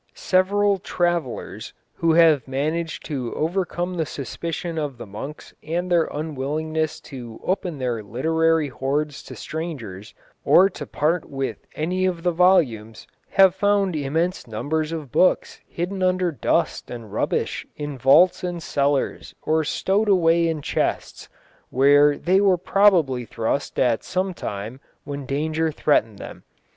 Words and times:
Several 0.15 0.79
travellers 0.79 1.73
who 1.97 2.13
have 2.13 2.47
managed 2.47 3.05
to 3.05 3.31
overcome 3.35 3.93
the 3.97 4.05
suspicion 4.07 4.79
of 4.79 4.97
the 4.97 5.05
monks 5.05 5.53
and 5.61 5.91
their 5.91 6.05
unwillingness 6.05 6.99
to 7.01 7.39
open 7.43 7.77
their 7.77 8.01
literary 8.01 8.67
hoards 8.69 9.21
to 9.21 9.35
strangers, 9.35 10.15
or 10.43 10.71
to 10.71 10.87
part 10.87 11.29
with 11.29 11.67
any 11.75 12.07
of 12.07 12.23
the 12.23 12.31
volumes, 12.31 13.05
have 13.29 13.53
found 13.53 13.95
immense 13.95 14.47
numbers 14.47 14.91
of 14.91 15.11
books 15.11 15.61
hidden 15.67 16.01
under 16.01 16.31
dust 16.31 16.89
and 16.89 17.13
rubbish 17.13 17.67
in 17.75 17.95
vaults 17.95 18.43
and 18.43 18.63
cellars 18.63 19.35
or 19.43 19.63
stowed 19.63 20.09
away 20.09 20.47
in 20.47 20.63
chests, 20.63 21.29
where 21.69 22.17
they 22.17 22.41
were 22.41 22.57
probably 22.57 23.23
thrust 23.23 23.77
at 23.77 24.03
some 24.03 24.33
time 24.33 24.79
when 25.03 25.27
danger 25.27 25.71
threatened 25.71 26.17
them. 26.17 26.43